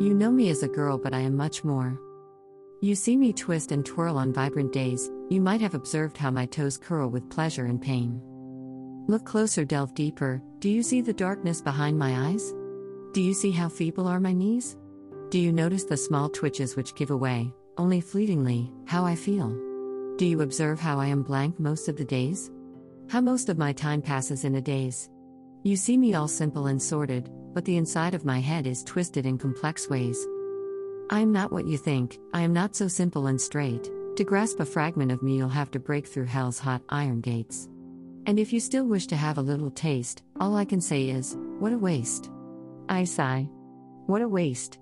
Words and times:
You 0.00 0.14
know 0.14 0.30
me 0.30 0.48
as 0.48 0.62
a 0.62 0.68
girl, 0.68 0.96
but 0.96 1.12
I 1.12 1.20
am 1.20 1.36
much 1.36 1.62
more. 1.62 2.00
You 2.80 2.94
see 2.94 3.18
me 3.18 3.34
twist 3.34 3.70
and 3.70 3.84
twirl 3.84 4.16
on 4.16 4.32
vibrant 4.32 4.72
days, 4.72 5.10
you 5.28 5.42
might 5.42 5.60
have 5.60 5.74
observed 5.74 6.16
how 6.16 6.30
my 6.30 6.46
toes 6.46 6.78
curl 6.78 7.10
with 7.10 7.28
pleasure 7.28 7.66
and 7.66 7.82
pain. 7.82 8.18
Look 9.08 9.26
closer, 9.26 9.62
delve 9.62 9.94
deeper, 9.94 10.40
do 10.58 10.70
you 10.70 10.82
see 10.82 11.02
the 11.02 11.12
darkness 11.12 11.60
behind 11.60 11.98
my 11.98 12.30
eyes? 12.30 12.54
Do 13.12 13.20
you 13.20 13.34
see 13.34 13.50
how 13.50 13.68
feeble 13.68 14.08
are 14.08 14.20
my 14.20 14.32
knees? 14.32 14.74
Do 15.28 15.38
you 15.38 15.52
notice 15.52 15.84
the 15.84 15.98
small 15.98 16.30
twitches 16.30 16.76
which 16.76 16.94
give 16.94 17.10
away, 17.10 17.52
only 17.76 18.00
fleetingly, 18.00 18.72
how 18.86 19.04
I 19.04 19.14
feel? 19.14 19.50
Do 20.16 20.24
you 20.24 20.40
observe 20.40 20.80
how 20.80 20.98
I 20.98 21.08
am 21.08 21.22
blank 21.22 21.60
most 21.60 21.90
of 21.90 21.98
the 21.98 22.06
days? 22.06 22.50
How 23.10 23.20
most 23.20 23.50
of 23.50 23.58
my 23.58 23.74
time 23.74 24.00
passes 24.00 24.46
in 24.46 24.54
a 24.54 24.62
daze? 24.62 25.10
You 25.62 25.76
see 25.76 25.98
me 25.98 26.14
all 26.14 26.26
simple 26.26 26.68
and 26.68 26.80
sorted, 26.80 27.30
but 27.52 27.64
the 27.64 27.76
inside 27.76 28.14
of 28.14 28.24
my 28.24 28.38
head 28.38 28.66
is 28.66 28.84
twisted 28.84 29.26
in 29.26 29.38
complex 29.38 29.88
ways. 29.88 30.26
I 31.10 31.20
am 31.20 31.32
not 31.32 31.52
what 31.52 31.66
you 31.66 31.76
think, 31.76 32.18
I 32.32 32.42
am 32.42 32.52
not 32.52 32.76
so 32.76 32.88
simple 32.88 33.26
and 33.26 33.40
straight. 33.40 33.90
To 34.16 34.24
grasp 34.24 34.60
a 34.60 34.64
fragment 34.64 35.12
of 35.12 35.22
me, 35.22 35.36
you'll 35.36 35.48
have 35.48 35.70
to 35.72 35.80
break 35.80 36.06
through 36.06 36.26
hell's 36.26 36.58
hot 36.58 36.82
iron 36.88 37.20
gates. 37.20 37.68
And 38.26 38.38
if 38.38 38.52
you 38.52 38.60
still 38.60 38.84
wish 38.84 39.06
to 39.08 39.16
have 39.16 39.38
a 39.38 39.42
little 39.42 39.70
taste, 39.70 40.22
all 40.38 40.56
I 40.56 40.64
can 40.64 40.80
say 40.80 41.08
is, 41.08 41.36
what 41.58 41.72
a 41.72 41.78
waste. 41.78 42.30
I 42.88 43.04
sigh. 43.04 43.48
What 44.06 44.22
a 44.22 44.28
waste. 44.28 44.78